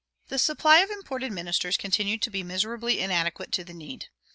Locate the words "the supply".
0.29-0.79